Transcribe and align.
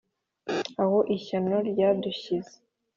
Aho 0.83 0.99
ishyano 1.15 1.57
ryadushyize 1.69 2.53